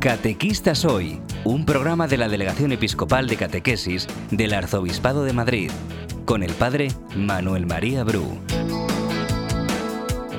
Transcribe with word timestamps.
Catequistas 0.00 0.84
Hoy, 0.84 1.20
un 1.42 1.64
programa 1.64 2.06
de 2.06 2.18
la 2.18 2.28
Delegación 2.28 2.70
Episcopal 2.70 3.26
de 3.26 3.36
Catequesis 3.36 4.06
del 4.30 4.54
Arzobispado 4.54 5.24
de 5.24 5.32
Madrid, 5.32 5.72
con 6.24 6.44
el 6.44 6.52
Padre 6.52 6.86
Manuel 7.16 7.66
María 7.66 8.04
Bru. 8.04 8.38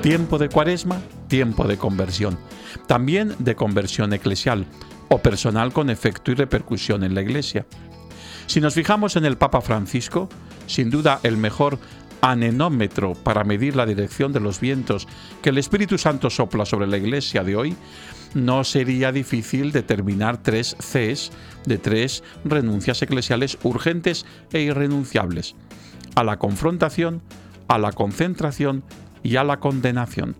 Tiempo 0.00 0.38
de 0.38 0.48
cuaresma, 0.48 1.02
tiempo 1.28 1.64
de 1.68 1.76
conversión, 1.76 2.38
también 2.86 3.34
de 3.38 3.54
conversión 3.54 4.14
eclesial 4.14 4.64
o 5.10 5.18
personal 5.18 5.74
con 5.74 5.90
efecto 5.90 6.30
y 6.30 6.36
repercusión 6.36 7.04
en 7.04 7.14
la 7.14 7.20
Iglesia. 7.20 7.66
Si 8.46 8.62
nos 8.62 8.72
fijamos 8.72 9.16
en 9.16 9.26
el 9.26 9.36
Papa 9.36 9.60
Francisco, 9.60 10.30
sin 10.66 10.88
duda 10.88 11.20
el 11.22 11.36
mejor 11.36 11.78
anenómetro 12.22 13.12
para 13.12 13.44
medir 13.44 13.76
la 13.76 13.84
dirección 13.84 14.32
de 14.32 14.40
los 14.40 14.58
vientos 14.58 15.06
que 15.42 15.50
el 15.50 15.58
Espíritu 15.58 15.98
Santo 15.98 16.30
sopla 16.30 16.64
sobre 16.64 16.86
la 16.86 16.96
Iglesia 16.96 17.44
de 17.44 17.56
hoy, 17.56 17.76
no 18.34 18.64
sería 18.64 19.12
difícil 19.12 19.72
determinar 19.72 20.42
tres 20.42 20.76
Cs 20.78 21.30
de 21.66 21.78
tres 21.78 22.22
renuncias 22.44 23.02
eclesiales 23.02 23.58
urgentes 23.62 24.26
e 24.52 24.60
irrenunciables, 24.60 25.56
a 26.14 26.24
la 26.24 26.38
confrontación, 26.38 27.22
a 27.68 27.78
la 27.78 27.92
concentración 27.92 28.82
y 29.22 29.36
a 29.36 29.44
la 29.44 29.60
condenación. 29.60 30.36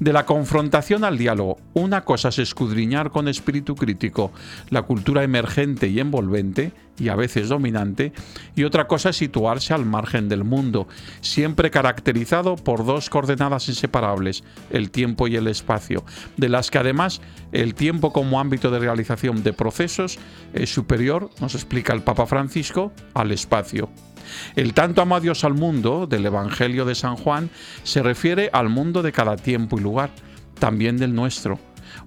De 0.00 0.12
la 0.12 0.26
confrontación 0.26 1.04
al 1.04 1.18
diálogo, 1.18 1.58
una 1.74 2.04
cosa 2.04 2.28
es 2.28 2.38
escudriñar 2.38 3.10
con 3.10 3.28
espíritu 3.28 3.74
crítico 3.74 4.32
la 4.70 4.82
cultura 4.82 5.22
emergente 5.22 5.88
y 5.88 6.00
envolvente, 6.00 6.72
y 6.98 7.08
a 7.08 7.16
veces 7.16 7.48
dominante, 7.48 8.12
y 8.54 8.64
otra 8.64 8.86
cosa 8.86 9.10
es 9.10 9.16
situarse 9.16 9.74
al 9.74 9.84
margen 9.84 10.28
del 10.28 10.44
mundo, 10.44 10.88
siempre 11.20 11.70
caracterizado 11.70 12.56
por 12.56 12.84
dos 12.84 13.10
coordenadas 13.10 13.68
inseparables, 13.68 14.44
el 14.70 14.90
tiempo 14.90 15.28
y 15.28 15.36
el 15.36 15.46
espacio, 15.46 16.04
de 16.36 16.48
las 16.48 16.70
que 16.70 16.78
además 16.78 17.20
el 17.52 17.74
tiempo 17.74 18.12
como 18.12 18.40
ámbito 18.40 18.70
de 18.70 18.78
realización 18.78 19.42
de 19.42 19.52
procesos 19.52 20.18
es 20.54 20.72
superior, 20.72 21.30
nos 21.40 21.54
explica 21.54 21.92
el 21.92 22.02
Papa 22.02 22.26
Francisco, 22.26 22.92
al 23.14 23.32
espacio. 23.32 23.90
El 24.54 24.74
tanto 24.74 25.02
amo 25.02 25.16
a 25.16 25.20
Dios 25.20 25.44
al 25.44 25.54
mundo 25.54 26.06
del 26.06 26.26
Evangelio 26.26 26.84
de 26.84 26.94
San 26.94 27.16
Juan 27.16 27.50
se 27.82 28.02
refiere 28.02 28.50
al 28.52 28.68
mundo 28.68 29.02
de 29.02 29.12
cada 29.12 29.36
tiempo 29.36 29.78
y 29.78 29.82
lugar, 29.82 30.10
también 30.58 30.96
del 30.96 31.14
nuestro. 31.14 31.58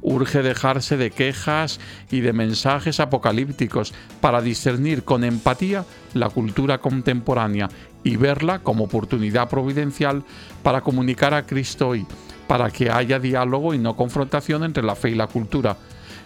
Urge 0.01 0.41
dejarse 0.41 0.97
de 0.97 1.11
quejas 1.11 1.79
y 2.11 2.21
de 2.21 2.33
mensajes 2.33 2.99
apocalípticos 2.99 3.93
para 4.21 4.41
discernir 4.41 5.03
con 5.03 5.23
empatía 5.23 5.85
la 6.13 6.29
cultura 6.29 6.79
contemporánea 6.79 7.69
y 8.03 8.15
verla 8.15 8.59
como 8.59 8.85
oportunidad 8.85 9.49
providencial 9.49 10.23
para 10.63 10.81
comunicar 10.81 11.33
a 11.33 11.45
Cristo 11.45 11.89
hoy, 11.89 12.05
para 12.47 12.71
que 12.71 12.89
haya 12.89 13.19
diálogo 13.19 13.73
y 13.73 13.77
no 13.77 13.95
confrontación 13.95 14.63
entre 14.63 14.83
la 14.83 14.95
fe 14.95 15.11
y 15.11 15.15
la 15.15 15.27
cultura. 15.27 15.77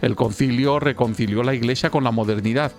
El 0.02 0.16
concilio 0.16 0.80
reconcilió 0.80 1.44
la 1.44 1.54
Iglesia 1.54 1.90
con 1.90 2.04
la 2.04 2.12
modernidad, 2.12 2.72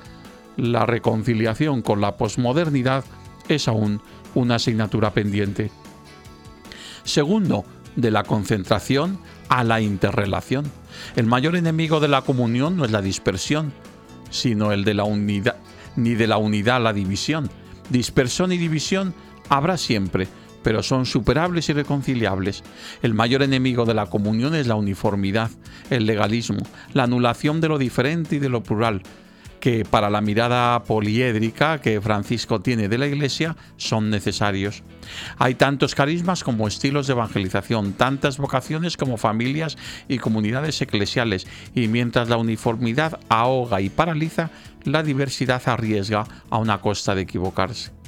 la 0.57 0.87
reconciliación 0.87 1.83
con 1.83 2.01
la 2.01 2.17
posmodernidad 2.17 3.05
es 3.49 3.69
aún 3.69 4.01
una 4.35 4.57
asignatura 4.57 5.13
pendiente. 5.13 5.71
Segundo, 7.05 7.65
de 7.97 8.11
la 8.11 8.25
concentración 8.25 9.19
a 9.49 9.65
la 9.65 9.81
interrelación. 9.81 10.65
El 11.17 11.27
mayor 11.27 11.57
enemigo 11.57 12.01
de 12.01 12.09
la 12.09 12.23
comunión 12.23 12.77
no 12.77 12.85
es 12.85 12.91
la 12.91 13.03
dispersión, 13.03 13.73
sino 14.31 14.73
el 14.73 14.85
de 14.85 14.95
la 14.95 15.05
unidad, 15.05 15.57
ni 15.97 16.15
de 16.15 16.27
la 16.27 16.39
unidad 16.39 16.83
la 16.83 16.93
división. 16.93 17.51
Dispersión 17.91 18.53
y 18.53 18.59
división 18.59 19.15
habrá 19.49 19.77
siempre, 19.77 20.29
pero 20.63 20.83
son 20.83 21.07
superables 21.07 21.69
y 21.69 21.75
reconciliables. 21.75 22.65
El 23.03 23.15
mayor 23.15 23.43
enemigo 23.43 23.85
de 23.85 23.95
la 23.95 24.07
comunión 24.07 24.55
es 24.55 24.67
la 24.67 24.75
uniformidad, 24.75 25.51
el 25.91 26.07
legalismo, 26.07 26.65
la 26.95 27.05
anulación 27.05 27.61
de 27.61 27.69
lo 27.69 27.79
diferente 27.79 28.37
y 28.37 28.39
de 28.39 28.49
lo 28.49 28.63
plural, 28.63 29.03
que 29.65 29.87
para 29.87 30.11
la 30.11 30.21
mirada 30.21 30.85
poliédrica 30.85 31.81
que 31.81 31.99
Francisco 31.99 32.61
tiene 32.61 32.91
de 32.91 32.99
la 32.99 33.07
Iglesia 33.07 33.57
son 33.79 34.11
necesarios. 34.11 34.83
Hay 35.39 35.55
tantos 35.55 35.95
carismas 35.95 36.45
como 36.45 36.69
estilos 36.69 37.07
de 37.07 37.15
evangelización, 37.15 37.95
tantas 37.95 38.37
vocaciones 38.37 38.99
como 38.99 39.17
familias 39.17 39.79
y 40.07 40.19
comunidades 40.19 40.83
eclesiales, 40.83 41.47
y 41.75 41.89
mientras 41.89 42.29
la 42.29 42.37
uniformidad 42.37 43.19
ahoga 43.31 43.81
y 43.81 43.89
paraliza, 43.89 44.51
la 44.83 45.03
diversidad 45.03 45.63
arriesga 45.65 46.27
a 46.51 46.59
una 46.59 46.83
costa 46.83 47.15
de 47.15 47.23
equivocarse 47.23 48.04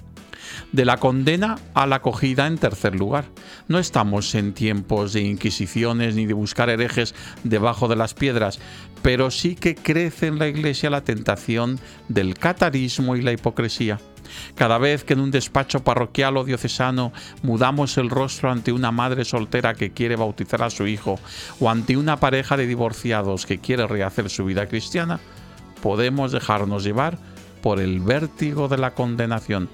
de 0.72 0.84
la 0.84 0.98
condena 0.98 1.58
a 1.74 1.86
la 1.86 1.96
acogida 1.96 2.46
en 2.46 2.58
tercer 2.58 2.94
lugar. 2.94 3.26
No 3.68 3.78
estamos 3.78 4.34
en 4.34 4.52
tiempos 4.52 5.12
de 5.12 5.22
inquisiciones 5.22 6.14
ni 6.14 6.26
de 6.26 6.34
buscar 6.34 6.70
herejes 6.70 7.14
debajo 7.44 7.88
de 7.88 7.96
las 7.96 8.14
piedras, 8.14 8.58
pero 9.02 9.30
sí 9.30 9.54
que 9.54 9.74
crece 9.74 10.26
en 10.26 10.38
la 10.38 10.48
Iglesia 10.48 10.90
la 10.90 11.04
tentación 11.04 11.78
del 12.08 12.34
catarismo 12.34 13.16
y 13.16 13.22
la 13.22 13.32
hipocresía. 13.32 13.98
Cada 14.54 14.78
vez 14.78 15.04
que 15.04 15.14
en 15.14 15.20
un 15.20 15.30
despacho 15.30 15.84
parroquial 15.84 16.36
o 16.36 16.44
diocesano 16.44 17.12
mudamos 17.42 17.96
el 17.98 18.10
rostro 18.10 18.50
ante 18.50 18.72
una 18.72 18.90
madre 18.90 19.24
soltera 19.24 19.74
que 19.74 19.92
quiere 19.92 20.16
bautizar 20.16 20.62
a 20.62 20.70
su 20.70 20.86
hijo 20.86 21.18
o 21.60 21.70
ante 21.70 21.96
una 21.96 22.18
pareja 22.18 22.56
de 22.56 22.66
divorciados 22.66 23.46
que 23.46 23.58
quiere 23.58 23.86
rehacer 23.86 24.30
su 24.30 24.44
vida 24.44 24.66
cristiana, 24.66 25.20
podemos 25.82 26.32
dejarnos 26.32 26.84
llevar 26.84 27.18
por 27.62 27.80
el 27.80 28.00
vértigo 28.00 28.68
de 28.68 28.78
la 28.78 28.94
condenación 28.94 29.68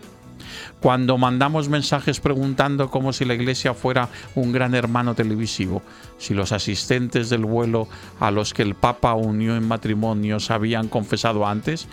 cuando 0.80 1.18
mandamos 1.18 1.68
mensajes 1.68 2.20
preguntando 2.20 2.90
como 2.90 3.12
si 3.12 3.24
la 3.24 3.34
iglesia 3.34 3.74
fuera 3.74 4.08
un 4.34 4.52
gran 4.52 4.74
hermano 4.74 5.14
televisivo, 5.14 5.82
si 6.18 6.34
los 6.34 6.52
asistentes 6.52 7.30
del 7.30 7.44
vuelo 7.44 7.88
a 8.20 8.30
los 8.30 8.54
que 8.54 8.62
el 8.62 8.74
Papa 8.74 9.14
unió 9.14 9.56
en 9.56 9.66
matrimonio 9.66 10.40
se 10.40 10.52
habían 10.52 10.88
confesado 10.88 11.46
antes, 11.46 11.88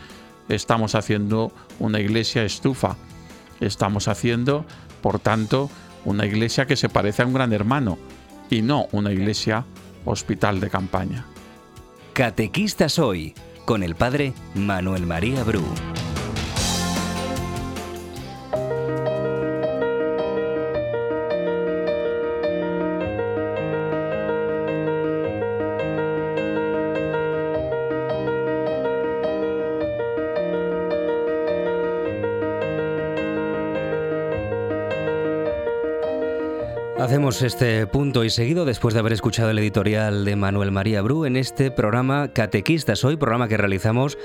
estamos 0.50 0.96
haciendo 0.96 1.52
una 1.80 2.00
iglesia 2.00 2.44
estufa. 2.44 2.98
Estamos 3.60 4.08
haciendo, 4.08 4.66
por 5.02 5.20
tanto, 5.20 5.70
una 6.06 6.26
iglesia 6.26 6.66
que 6.66 6.76
se 6.76 6.90
parece 6.90 7.24
a 7.24 7.26
un 7.26 7.34
gran 7.34 7.54
hermano 7.54 7.98
y 8.50 8.62
no 8.62 8.88
una 8.92 9.12
iglesia 9.12 9.66
hospital 10.06 10.60
de 10.60 10.70
campaña. 10.70 11.26
Catequistas 12.14 13.00
hoy 13.00 13.34
con 13.66 13.84
el 13.84 13.96
padre 13.96 14.34
Manuel 14.56 15.06
María 15.06 15.44
Bru. 15.44 15.64
Hacemos 37.00 37.42
este 37.44 37.88
punto 37.88 38.26
y 38.26 38.30
seguido 38.30 38.66
después 38.66 38.94
de 38.94 39.00
haber 39.00 39.14
escuchado 39.14 39.52
el 39.52 39.60
editorial 39.60 40.26
de 40.26 40.36
Manuel 40.36 40.72
María 40.72 41.02
Bru 41.02 41.24
en 41.24 41.38
este 41.38 41.72
programa 41.72 42.34
Catequistas 42.34 43.06
Hoy, 43.06 43.16
programa 43.16 43.48
que 43.48 43.56
realizamos 43.56 44.18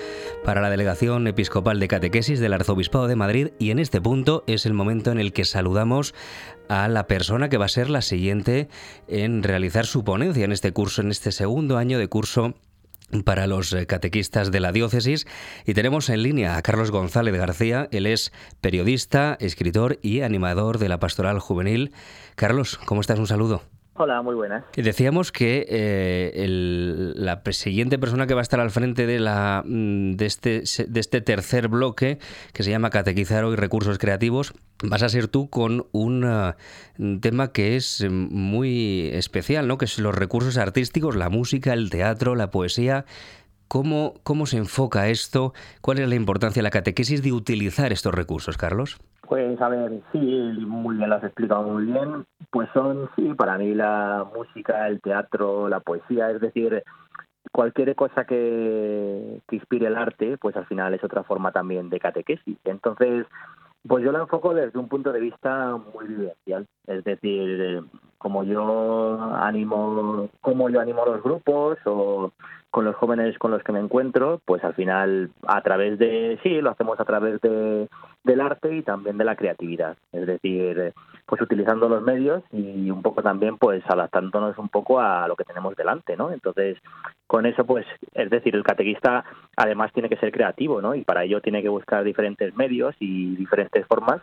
para 0.45 0.61
la 0.61 0.71
Delegación 0.71 1.29
Episcopal 1.29 1.79
de 1.79 1.87
Catequesis 1.87 2.41
del 2.41 2.53
Arzobispado 2.53 3.07
de 3.07 3.15
Madrid. 3.15 3.51
Y 3.61 3.71
en 3.71 3.79
este 3.79 4.01
punto 4.01 4.43
es 4.49 4.67
el 4.67 4.75
momento 4.75 5.13
en 5.13 5.21
el 5.21 5.33
que 5.33 5.45
saludamos 5.45 6.17
a 6.69 6.89
la 6.89 7.07
persona 7.07 7.49
que 7.49 7.59
va 7.59 7.67
a 7.67 7.69
ser 7.69 7.91
la 7.91 8.03
siguiente 8.03 8.69
en 9.07 9.45
realizar 9.45 9.87
su 9.87 10.03
ponencia 10.03 10.45
en 10.45 10.51
este 10.51 10.73
curso, 10.73 11.01
en 11.01 11.13
este 11.13 11.31
segundo 11.31 11.77
año 11.79 12.01
de 12.01 12.09
curso 12.09 12.55
para 13.25 13.47
los 13.47 13.73
eh, 13.73 13.87
catequistas 13.87 14.51
de 14.51 14.61
la 14.61 14.73
diócesis 14.73 15.27
y 15.67 15.75
tenemos 15.75 16.09
en 16.09 16.23
línea 16.23 16.57
a 16.57 16.63
Carlos 16.63 16.91
González 16.91 17.35
García, 17.35 17.89
él 17.91 18.07
es 18.07 18.33
periodista, 18.61 19.37
escritor 19.41 19.99
y 20.03 20.23
animador 20.23 20.79
de 20.79 20.89
la 20.89 20.99
Pastoral 20.99 21.39
Juvenil. 21.39 21.93
Carlos, 22.35 22.79
¿cómo 22.85 23.01
estás? 23.01 23.19
Un 23.19 23.27
saludo. 23.27 23.74
Hola, 23.97 24.23
muy 24.23 24.35
buenas. 24.35 24.65
Decíamos 24.75 25.31
que 25.31 25.67
eh, 25.69 26.47
la 27.17 27.41
siguiente 27.53 27.97
persona 27.97 28.27
que 28.27 28.35
va 28.35 28.41
a 28.41 28.43
estar 28.43 28.59
al 28.59 28.73
frente 28.73 29.07
de, 29.07 29.21
la, 29.21 29.63
mm, 29.65 30.17
de, 30.17 30.27
este, 30.27 30.65
de 30.89 31.01
este 31.01 31.21
tercer 31.21 31.69
bloque, 31.69 32.19
que 32.53 32.65
se 32.65 32.71
llama 32.71 32.91
Catequizar 32.91 33.45
hoy 33.45 33.55
recursos 33.55 33.99
creativos, 33.99 34.53
vas 34.83 35.05
a 35.05 35.09
ser 35.09 35.29
tú 35.29 35.49
con 35.49 35.87
un 35.93 37.21
tema 37.21 37.53
que 37.53 37.77
es 37.77 38.05
muy 38.11 39.11
especial, 39.13 39.69
¿no? 39.69 39.79
que 39.79 39.85
es 39.85 39.97
los 40.01 40.15
recursos 40.15 40.59
artísticos, 40.59 41.15
la 41.15 41.29
música, 41.29 41.73
el 41.73 41.89
teatro, 41.89 42.35
la 42.35 42.51
poesía. 42.51 43.05
¿Cómo, 43.75 44.15
¿Cómo 44.23 44.47
se 44.47 44.59
enfoca 44.59 45.09
esto? 45.09 45.53
¿Cuál 45.81 45.99
es 45.99 46.09
la 46.09 46.15
importancia 46.15 46.61
de 46.61 46.63
la 46.63 46.71
catequesis 46.71 47.25
de 47.25 47.33
utilizar 47.33 47.91
estos 47.91 48.15
recursos, 48.15 48.57
Carlos? 48.57 49.01
Pues 49.23 49.61
a 49.61 49.69
ver, 49.69 50.01
sí, 50.13 50.19
muy 50.65 50.97
bien, 50.97 51.11
lo 51.11 51.17
has 51.17 51.25
explicado 51.25 51.65
muy 51.65 51.87
bien. 51.87 52.25
Pues 52.53 52.69
son, 52.73 53.11
sí, 53.17 53.35
para 53.35 53.59
mí 53.59 53.75
la 53.75 54.27
música, 54.33 54.87
el 54.87 55.01
teatro, 55.01 55.69
la 55.69 55.81
poesía, 55.81 56.31
es 56.31 56.41
decir, 56.41 56.85
cualquier 57.51 57.97
cosa 57.97 58.25
que, 58.25 59.41
inspire 59.51 59.89
el 59.89 59.97
arte, 59.97 60.39
pues 60.39 60.55
al 60.55 60.67
final 60.67 60.95
es 60.95 61.03
otra 61.03 61.25
forma 61.25 61.51
también 61.51 61.91
de 61.91 61.99
catequesis. 61.99 62.57
Entonces, 62.63 63.27
pues 63.89 64.05
yo 64.05 64.13
la 64.13 64.21
enfoco 64.21 64.55
desde 64.55 64.79
un 64.79 64.87
punto 64.87 65.11
de 65.11 65.19
vista 65.19 65.77
muy 65.93 66.07
vivencial, 66.07 66.69
es 66.87 67.03
decir, 67.03 67.83
como 68.25 68.43
yo 68.43 69.21
animo, 69.37 70.31
como 70.41 70.71
yo 70.71 70.81
animo 70.81 71.05
los 71.05 71.23
grupos 71.23 71.77
o 71.85 72.33
con 72.71 72.87
los 72.87 72.97
jóvenes 72.97 73.37
con 73.37 73.51
los 73.51 73.63
que 73.63 73.71
me 73.71 73.81
encuentro, 73.81 74.41
pues 74.47 74.65
al 74.65 74.73
final 74.73 75.31
a 75.47 75.61
través 75.61 75.99
de, 75.99 76.39
sí, 76.43 76.63
lo 76.63 76.71
hacemos 76.71 76.99
a 76.99 77.05
través 77.05 77.39
de, 77.43 77.87
del 78.25 78.41
arte 78.41 78.75
y 78.75 78.83
también 78.83 79.19
de 79.19 79.27
la 79.27 79.37
creatividad, 79.37 79.99
es 80.11 80.27
decir, 80.27 80.95
pues 81.27 81.43
utilizando 81.43 81.87
los 81.87 82.03
medios 82.03 82.43
y 82.51 82.91
un 82.91 83.03
poco 83.03 83.23
también 83.23 83.59
pues 83.59 83.85
adaptándonos 83.87 84.57
un 84.57 84.71
poco 84.71 85.01
a 85.01 85.29
lo 85.29 85.37
que 85.37 85.45
tenemos 85.45 85.77
delante, 85.77 86.17
¿no? 86.17 86.33
Entonces, 86.33 86.79
con 87.27 87.45
eso 87.45 87.67
pues, 87.67 87.85
es 88.15 88.31
decir, 88.31 88.55
el 88.57 88.65
catequista 88.65 89.23
además 89.55 89.93
tiene 89.93 90.09
que 90.09 90.17
ser 90.17 90.33
creativo, 90.33 90.81
¿no? 90.81 90.95
Y 90.95 91.05
para 91.05 91.25
ello 91.25 91.43
tiene 91.43 91.61
que 91.61 91.69
buscar 91.69 92.03
diferentes 92.05 92.57
medios 92.57 92.97
y 92.99 93.37
diferentes 93.37 93.87
formas 93.87 94.23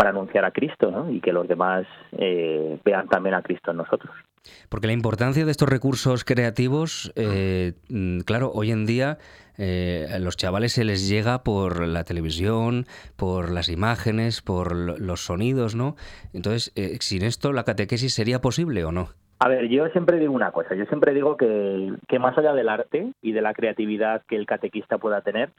para 0.00 0.10
anunciar 0.10 0.46
a 0.46 0.50
Cristo, 0.50 0.90
¿no? 0.90 1.10
Y 1.10 1.20
que 1.20 1.30
los 1.30 1.46
demás 1.46 1.86
eh, 2.12 2.78
vean 2.82 3.06
también 3.08 3.34
a 3.34 3.42
Cristo 3.42 3.70
en 3.70 3.76
nosotros. 3.76 4.10
Porque 4.70 4.86
la 4.86 4.94
importancia 4.94 5.44
de 5.44 5.50
estos 5.50 5.68
recursos 5.68 6.24
creativos, 6.24 7.12
eh, 7.16 7.74
mm, 7.90 8.20
claro, 8.20 8.50
hoy 8.54 8.70
en 8.70 8.86
día 8.86 9.18
eh, 9.58 10.06
a 10.10 10.18
los 10.18 10.38
chavales 10.38 10.72
se 10.72 10.84
les 10.84 11.06
llega 11.06 11.42
por 11.42 11.86
la 11.86 12.04
televisión, 12.04 12.86
por 13.18 13.50
las 13.50 13.68
imágenes, 13.68 14.40
por 14.40 14.74
los 14.74 15.20
sonidos, 15.20 15.74
¿no? 15.74 15.96
Entonces, 16.32 16.72
eh, 16.76 16.96
sin 17.00 17.22
esto, 17.22 17.52
¿la 17.52 17.64
catequesis 17.64 18.14
sería 18.14 18.40
posible 18.40 18.86
o 18.86 18.92
no? 18.92 19.10
A 19.38 19.48
ver, 19.48 19.68
yo 19.68 19.86
siempre 19.88 20.18
digo 20.18 20.32
una 20.32 20.50
cosa, 20.50 20.74
yo 20.76 20.86
siempre 20.86 21.12
digo 21.12 21.36
que, 21.36 21.92
que 22.08 22.18
más 22.18 22.38
allá 22.38 22.54
del 22.54 22.70
arte 22.70 23.12
y 23.20 23.32
de 23.32 23.42
la 23.42 23.52
creatividad 23.52 24.22
que 24.26 24.36
el 24.36 24.46
catequista 24.46 24.96
pueda 24.96 25.20
tener, 25.20 25.50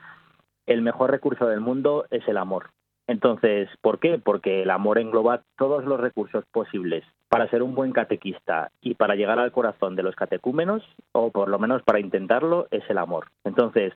el 0.66 0.82
mejor 0.82 1.12
recurso 1.12 1.46
del 1.46 1.60
mundo 1.60 2.06
es 2.10 2.28
el 2.28 2.38
amor. 2.38 2.72
Entonces, 3.08 3.70
¿por 3.82 4.00
qué? 4.00 4.20
Porque 4.24 4.62
el 4.62 4.70
amor 4.70 5.00
engloba 5.00 5.42
todos 5.58 5.84
los 5.86 6.00
recursos 6.00 6.46
posibles 6.52 7.04
para 7.30 7.50
ser 7.50 7.64
un 7.64 7.76
buen 7.76 7.92
catequista 7.92 8.72
y 8.82 8.96
para 8.96 9.16
llegar 9.16 9.40
al 9.40 9.52
corazón 9.52 9.96
de 9.96 10.04
los 10.04 10.16
catecúmenos, 10.16 10.84
o 11.12 11.32
por 11.32 11.50
lo 11.50 11.60
menos 11.60 11.82
para 11.84 12.00
intentarlo, 12.00 12.68
es 12.72 12.84
el 12.90 12.98
amor. 12.98 13.28
Entonces, 13.44 13.94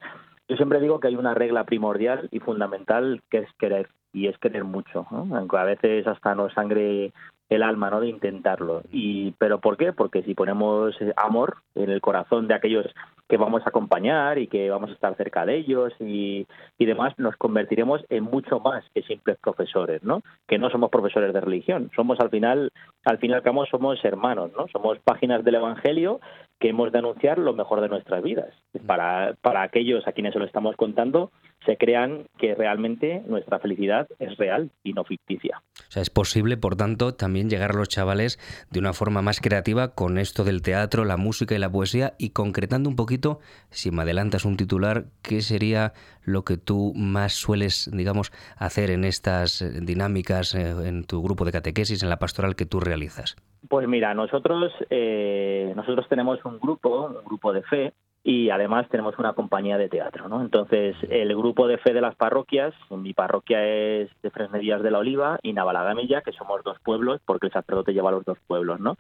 yo 0.48 0.56
siempre 0.58 0.80
digo 0.80 1.00
que 1.00 1.08
hay 1.08 1.16
una 1.16 1.34
regla 1.34 1.64
primordial 1.64 2.28
y 2.32 2.40
fundamental 2.40 3.22
que 3.30 3.40
es 3.40 3.50
querer, 3.58 3.90
y 4.14 4.28
es 4.28 4.38
querer 4.38 4.64
mucho, 4.64 5.06
aunque 5.10 5.58
a 5.58 5.64
veces 5.64 6.08
hasta 6.08 6.36
nos 6.36 6.54
sangre 6.54 7.12
el 7.50 7.64
alma 7.64 7.90
no 7.90 8.00
de 8.00 8.08
intentarlo 8.08 8.82
y 8.92 9.32
pero 9.34 9.60
por 9.60 9.78
qué 9.78 9.94
porque 9.94 10.24
si 10.24 10.34
ponemos 10.34 10.96
amor 11.16 11.58
en 11.76 11.92
el 11.92 12.02
corazón 12.02 12.48
de 12.48 12.56
aquellos 12.56 12.88
que 13.28 13.38
vamos 13.38 13.64
a 13.66 13.70
acompañar 13.70 14.38
y 14.38 14.48
que 14.48 14.70
vamos 14.70 14.90
a 14.90 14.94
estar 14.94 15.16
cerca 15.16 15.46
de 15.46 15.58
ellos 15.58 15.94
y, 16.00 16.46
y 16.78 16.86
demás 16.86 17.14
nos 17.18 17.36
convertiremos 17.38 18.04
en 18.10 18.24
mucho 18.24 18.60
más 18.60 18.84
que 18.94 19.04
simples 19.04 19.38
profesores 19.42 20.04
no 20.04 20.22
que 20.48 20.58
no 20.58 20.70
somos 20.70 20.90
profesores 20.90 21.34
de 21.34 21.42
religión 21.42 21.90
somos 21.96 22.20
al 22.20 22.30
final 22.30 22.72
al 23.04 23.18
fin 23.18 23.32
y 23.32 23.34
al 23.34 23.44
cabo 23.44 23.66
somos 23.66 24.04
hermanos 24.04 24.52
no 24.56 24.68
somos 24.68 25.00
páginas 25.00 25.44
del 25.44 25.56
evangelio 25.56 26.20
que 26.60 26.70
hemos 26.70 26.92
de 26.92 27.00
anunciar 27.00 27.38
lo 27.38 27.54
mejor 27.54 27.82
de 27.82 27.90
nuestras 27.90 28.24
vidas. 28.24 28.54
Para 28.86 29.36
para 29.42 29.62
aquellos 29.62 30.08
a 30.08 30.14
quienes 30.14 30.34
se 30.34 30.40
lo 30.40 30.46
estamos 30.46 30.76
contando 30.76 31.32
se 31.66 31.78
crean 31.78 32.28
que 32.38 32.56
realmente 32.56 33.24
nuestra 33.28 33.60
felicidad 33.60 34.08
es 34.20 34.38
real 34.38 34.70
y 34.84 34.94
no 34.94 35.04
ficticia. 35.04 35.62
O 35.80 35.92
sea, 35.92 36.02
es 36.02 36.10
posible, 36.10 36.58
por 36.58 36.76
tanto, 36.76 37.14
también 37.14 37.50
llegar 37.50 37.72
a 37.72 37.78
los 37.78 37.90
chavales 37.90 38.40
de 38.72 38.80
una 38.80 38.94
forma 38.94 39.22
más 39.22 39.42
creativa 39.42 39.94
con 39.94 40.18
esto 40.18 40.44
del 40.44 40.62
teatro, 40.62 41.06
la 41.06 41.18
música 41.18 41.56
y 41.56 41.60
la 41.60 41.72
poesía 41.72 42.14
y 42.18 42.30
concretando 42.32 42.90
un 42.90 42.96
poquito, 42.96 43.40
si 43.70 43.92
me 43.92 44.04
adelantas 44.04 44.46
un 44.46 44.58
titular, 44.58 45.06
¿qué 45.22 45.42
sería 45.42 45.94
lo 46.24 46.44
que 46.44 46.58
tú 46.58 46.94
más 46.96 47.34
sueles, 47.34 47.90
digamos, 47.94 48.32
hacer 48.58 48.90
en 48.90 49.04
estas 49.04 49.64
dinámicas 49.86 50.56
eh, 50.56 50.88
en 50.88 51.06
tu 51.06 51.22
grupo 51.22 51.46
de 51.46 51.52
catequesis, 51.52 52.04
en 52.04 52.10
la 52.10 52.20
pastoral 52.20 52.56
que 52.56 52.66
tú 52.66 52.80
realizas? 52.80 53.36
Pues 53.68 53.88
mira, 53.88 54.14
nosotros, 54.14 54.72
eh, 54.90 55.74
nosotros 55.76 56.08
tenemos 56.08 56.44
un 56.46 56.60
grupo, 56.60 57.08
un 57.08 57.26
grupo 57.26 57.52
de 57.52 57.64
fe, 57.64 57.94
y 58.28 58.50
además 58.50 58.90
tenemos 58.90 59.20
una 59.20 59.34
compañía 59.34 59.78
de 59.78 59.88
teatro, 59.88 60.28
¿no? 60.28 60.42
Entonces, 60.42 60.96
el 61.12 61.30
grupo 61.36 61.68
de 61.68 61.78
fe 61.78 61.94
de 61.94 62.02
las 62.02 62.16
parroquias, 62.16 62.74
mi 62.90 63.14
parroquia 63.14 63.64
es 63.64 64.10
de 64.24 64.32
Fresnedías 64.32 64.82
de 64.82 64.90
la 64.90 64.98
Oliva 64.98 65.38
y 65.44 65.54
Navalagamilla, 65.54 66.22
que 66.22 66.32
somos 66.32 66.64
dos 66.64 66.80
pueblos, 66.80 67.22
porque 67.24 67.46
el 67.46 67.54
sacerdote 67.54 67.94
lleva 67.94 68.10
a 68.10 68.14
los 68.14 68.26
dos 68.26 68.40
pueblos, 68.48 68.80
¿no? 68.80 68.98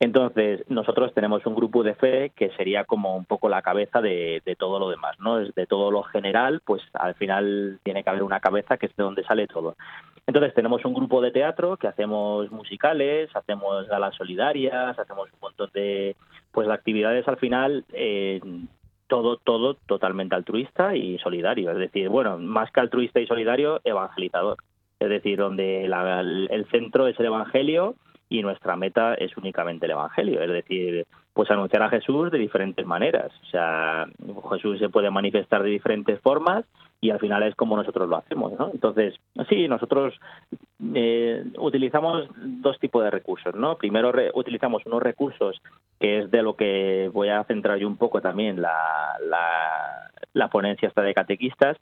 Entonces, 0.00 0.64
nosotros 0.70 1.12
tenemos 1.12 1.44
un 1.44 1.54
grupo 1.54 1.82
de 1.82 1.94
fe 1.94 2.32
que 2.34 2.48
sería 2.56 2.84
como 2.84 3.14
un 3.14 3.26
poco 3.26 3.50
la 3.50 3.60
cabeza 3.60 4.00
de, 4.00 4.42
todo 4.58 4.78
lo 4.78 4.88
demás, 4.88 5.20
¿no? 5.20 5.36
De 5.36 5.66
todo 5.66 5.90
lo 5.90 6.02
general, 6.04 6.62
pues 6.64 6.82
al 6.94 7.14
final 7.14 7.78
tiene 7.82 8.02
que 8.02 8.08
haber 8.08 8.22
una 8.22 8.40
cabeza 8.40 8.78
que 8.78 8.86
es 8.86 8.96
de 8.96 9.04
donde 9.04 9.22
sale 9.22 9.46
todo. 9.48 9.76
Entonces, 10.26 10.54
tenemos 10.54 10.84
un 10.84 10.94
grupo 10.94 11.20
de 11.20 11.30
teatro 11.30 11.76
que 11.76 11.88
hacemos 11.88 12.50
musicales, 12.50 13.28
hacemos 13.34 13.88
galas 13.88 14.14
solidarias, 14.14 14.98
hacemos 14.98 15.28
un 15.32 15.40
montón 15.40 15.70
de, 15.74 16.16
pues, 16.52 16.68
actividades 16.68 17.26
al 17.26 17.38
final. 17.38 17.84
Eh, 17.92 18.40
todo, 19.08 19.36
todo 19.36 19.74
totalmente 19.74 20.34
altruista 20.34 20.96
y 20.96 21.18
solidario. 21.18 21.70
Es 21.70 21.76
decir, 21.76 22.08
bueno, 22.08 22.38
más 22.38 22.70
que 22.70 22.80
altruista 22.80 23.20
y 23.20 23.26
solidario, 23.26 23.80
evangelizador. 23.84 24.56
Es 24.98 25.08
decir, 25.08 25.38
donde 25.38 25.84
el 25.84 26.66
centro 26.70 27.08
es 27.08 27.18
el 27.20 27.26
Evangelio 27.26 27.96
y 28.32 28.40
nuestra 28.40 28.76
meta 28.76 29.12
es 29.14 29.36
únicamente 29.36 29.84
el 29.84 29.92
Evangelio, 29.92 30.40
es 30.40 30.50
decir, 30.50 31.06
pues 31.34 31.50
anunciar 31.50 31.82
a 31.82 31.90
Jesús 31.90 32.30
de 32.30 32.38
diferentes 32.38 32.86
maneras. 32.86 33.30
O 33.42 33.46
sea, 33.46 34.06
Jesús 34.52 34.78
se 34.78 34.88
puede 34.88 35.10
manifestar 35.10 35.62
de 35.62 35.68
diferentes 35.68 36.18
formas 36.20 36.64
y 36.98 37.10
al 37.10 37.18
final 37.18 37.42
es 37.42 37.54
como 37.54 37.76
nosotros 37.76 38.08
lo 38.08 38.16
hacemos, 38.16 38.58
¿no? 38.58 38.70
Entonces, 38.72 39.14
sí, 39.50 39.68
nosotros 39.68 40.14
eh, 40.94 41.44
utilizamos 41.58 42.26
dos 42.36 42.78
tipos 42.78 43.04
de 43.04 43.10
recursos, 43.10 43.54
¿no? 43.54 43.76
Primero 43.76 44.10
utilizamos 44.32 44.86
unos 44.86 45.02
recursos 45.02 45.60
que 46.00 46.20
es 46.20 46.30
de 46.30 46.42
lo 46.42 46.56
que 46.56 47.10
voy 47.12 47.28
a 47.28 47.44
centrar 47.44 47.76
yo 47.76 47.86
un 47.86 47.98
poco 47.98 48.22
también 48.22 48.62
la, 48.62 49.18
la, 49.28 50.10
la 50.32 50.48
ponencia 50.48 50.88
esta 50.88 51.02
de 51.02 51.12
catequistas, 51.12 51.76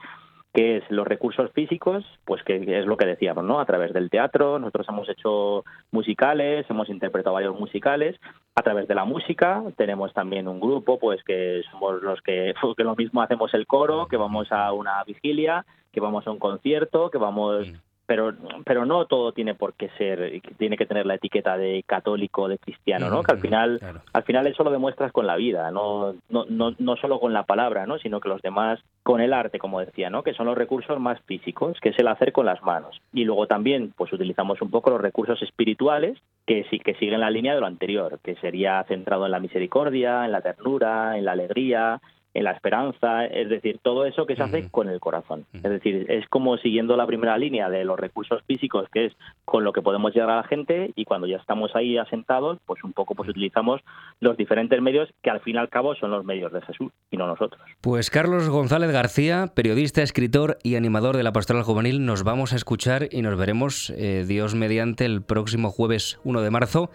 que 0.52 0.79
es 0.79 0.91
los 0.91 1.06
recursos 1.06 1.50
físicos, 1.52 2.05
pues 2.25 2.43
que 2.43 2.56
es 2.56 2.87
lo 2.87 2.97
que 2.97 3.06
decíamos, 3.06 3.44
¿no? 3.44 3.61
A 3.61 3.67
través 3.67 3.93
del 3.93 4.11
teatro, 4.11 4.58
nosotros 4.58 4.87
hemos 4.88 5.08
hecho 5.08 5.64
musicales, 5.93 6.67
hemos 6.69 6.88
interpretado 6.88 7.35
varios 7.35 7.58
musicales, 7.58 8.17
a 8.56 8.62
través 8.62 8.88
de 8.88 8.94
la 8.94 9.05
música 9.05 9.62
tenemos 9.76 10.12
también 10.12 10.49
un 10.49 10.61
grupo, 10.61 10.99
pues 10.99 11.23
que 11.23 11.62
somos 11.70 12.02
los 12.02 12.20
que, 12.23 12.52
que 12.76 12.85
lo 12.85 12.97
mismo 12.97 13.23
hacemos 13.23 13.55
el 13.55 13.67
coro, 13.67 14.06
que 14.08 14.17
vamos 14.17 14.50
a 14.50 14.73
una 14.73 15.02
vigilia, 15.05 15.64
que 15.93 16.00
vamos 16.00 16.26
a 16.26 16.31
un 16.31 16.38
concierto, 16.38 17.11
que 17.11 17.19
vamos 17.19 17.69
pero 18.10 18.34
pero 18.64 18.84
no 18.86 19.04
todo 19.04 19.30
tiene 19.30 19.54
por 19.54 19.74
qué 19.74 19.88
ser 19.96 20.42
tiene 20.58 20.76
que 20.76 20.84
tener 20.84 21.06
la 21.06 21.14
etiqueta 21.14 21.56
de 21.56 21.84
católico 21.86 22.48
de 22.48 22.58
cristiano 22.58 23.08
no 23.08 23.22
que 23.22 23.30
al 23.30 23.38
final 23.38 23.80
al 24.12 24.22
final 24.24 24.48
eso 24.48 24.64
lo 24.64 24.72
demuestras 24.72 25.12
con 25.12 25.29
la 25.29 25.36
vida 25.36 25.70
no, 25.70 26.17
no 26.29 26.44
no 26.48 26.74
no 26.76 26.96
solo 26.96 27.20
con 27.20 27.32
la 27.32 27.44
palabra 27.44 27.86
no 27.86 27.98
sino 27.98 28.19
que 28.19 28.29
los 28.29 28.43
demás 28.43 28.81
con 29.05 29.20
el 29.20 29.32
arte 29.32 29.60
como 29.60 29.79
decía 29.79 30.10
no 30.10 30.24
que 30.24 30.34
son 30.34 30.46
los 30.46 30.58
recursos 30.58 30.98
más 30.98 31.20
físicos 31.20 31.79
que 31.81 31.90
es 31.90 31.98
el 32.00 32.08
hacer 32.08 32.32
con 32.32 32.46
las 32.46 32.60
manos. 32.64 33.00
Y 33.12 33.22
luego 33.22 33.46
también 33.46 33.93
pues 33.96 34.12
utilizamos 34.12 34.60
un 34.60 34.70
poco 34.70 34.90
los 34.90 35.00
recursos 35.00 35.40
espirituales 35.43 36.19
que 36.46 36.67
sí 36.69 36.81
que 36.81 36.94
siguen 36.94 37.20
la 37.20 37.31
línea 37.31 37.55
de 37.55 37.60
lo 37.60 37.67
anterior 37.67 38.19
que 38.24 38.34
sería 38.36 38.82
centrado 38.88 39.24
en 39.26 39.31
la 39.31 39.38
misericordia 39.38 40.24
en 40.24 40.32
la 40.32 40.40
ternura 40.40 41.17
en 41.17 41.24
la 41.24 41.32
alegría 41.32 42.00
en 42.32 42.44
la 42.44 42.53
esperanza, 42.53 43.27
es 43.27 43.49
decir, 43.49 43.81
todo 43.82 44.06
eso 44.06 44.27
que 44.27 44.37
se 44.37 44.43
hace 44.43 44.70
con 44.70 44.89
el 44.89 45.01
corazón. 45.01 45.46
Es 45.53 45.63
decir, 45.63 46.06
es 46.08 46.29
como 46.29 46.56
siguiendo 46.58 46.96
la 46.96 47.06
primera 47.06 47.37
línea 47.37 47.69
de 47.69 47.84
los 47.84 47.99
recursos 47.99 48.43
físicos, 48.46 48.89
que 48.93 49.06
es 49.06 49.13
con 49.44 49.65
lo 49.65 49.72
que 49.72 49.82
podemos 49.82 50.15
llegar 50.15 50.31
a 50.31 50.37
la 50.37 50.44
gente, 50.44 50.93
y 50.94 51.05
cuando 51.05 51.27
ya 51.27 51.39
estamos 51.39 51.75
ahí 51.75 51.99
asentados, 51.99 52.58
pues 52.67 52.84
un 52.84 52.93
poco 52.93 53.15
pues 53.15 53.29
utilizamos 53.29 53.81
los 54.20 54.37
diferentes 54.37 54.81
medios 54.81 55.08
que 55.22 55.31
al 55.31 55.41
fin 55.41 55.56
y 55.56 55.58
al 55.58 55.69
cabo 55.69 55.94
son 55.96 56.13
los 56.13 56.25
medios 56.25 56.53
de 56.53 56.63
Jesús 56.63 56.93
y 57.10 57.17
no 57.17 57.27
nosotros. 57.27 57.60
Pues 57.81 58.10
Carlos 58.10 58.49
González 58.49 58.93
García, 58.93 59.49
periodista, 59.55 60.03
escritor 60.03 60.58
y 60.63 60.77
animador 60.77 61.17
de 61.17 61.25
la 61.25 61.32
Pastoral 61.32 61.65
Juvenil, 61.65 62.06
nos 62.06 62.22
vamos 62.22 62.53
a 62.53 62.56
escuchar 62.56 63.08
y 63.10 63.22
nos 63.22 63.37
veremos, 63.37 63.91
eh, 63.91 64.25
Dios 64.27 64.55
mediante, 64.55 65.05
el 65.05 65.22
próximo 65.22 65.70
jueves 65.70 66.20
1 66.25 66.43
de 66.43 66.51
marzo 66.51 66.91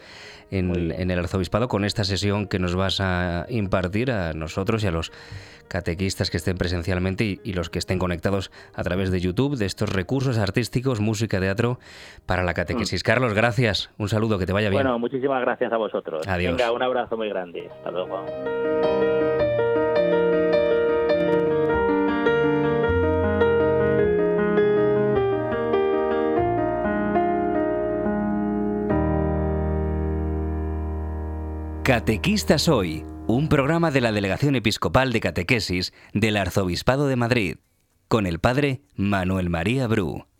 en, 0.51 0.91
en 0.91 1.11
el 1.11 1.19
Arzobispado 1.19 1.67
con 1.67 1.83
esta 1.83 2.03
sesión 2.03 2.47
que 2.47 2.59
nos 2.59 2.75
vas 2.75 3.01
a 3.01 3.45
impartir 3.49 4.11
a 4.11 4.33
nosotros 4.33 4.83
y 4.83 4.87
a 4.87 4.91
los 4.91 5.11
catequistas 5.67 6.29
que 6.29 6.37
estén 6.37 6.57
presencialmente 6.57 7.39
y, 7.43 7.53
los 7.53 7.69
que 7.69 7.79
estén 7.79 7.99
conectados 7.99 8.51
a 8.73 8.83
través 8.83 9.11
de 9.11 9.19
YouTube 9.19 9.57
de 9.57 9.65
estos 9.65 9.89
recursos 9.91 10.37
artísticos, 10.37 10.99
música, 10.99 11.39
teatro 11.39 11.79
para 12.25 12.43
la 12.43 12.53
catequesis. 12.53 13.03
Mm. 13.03 13.05
Carlos, 13.05 13.33
gracias. 13.33 13.89
Un 13.97 14.09
saludo, 14.09 14.37
que 14.37 14.45
te 14.45 14.53
vaya 14.53 14.69
bien. 14.69 14.83
Bueno, 14.83 14.99
muchísimas 14.99 15.41
gracias 15.41 15.71
a 15.71 15.77
vosotros. 15.77 16.27
Adiós. 16.27 16.55
Venga, 16.55 16.71
un 16.71 16.83
abrazo 16.83 17.17
muy 17.17 17.29
grande. 17.29 17.69
Hasta 17.69 17.91
luego. 17.91 18.25
Catequistas 31.83 32.67
hoy 32.67 33.05
un 33.27 33.49
programa 33.49 33.89
de 33.89 34.01
la 34.01 34.11
Delegación 34.11 34.55
Episcopal 34.55 35.11
de 35.11 35.19
Catequesis 35.19 35.93
del 36.13 36.37
Arzobispado 36.37 37.07
de 37.07 37.15
Madrid, 37.15 37.57
con 38.07 38.27
el 38.27 38.39
padre 38.39 38.81
Manuel 38.95 39.49
María 39.49 39.87
Bru. 39.87 40.27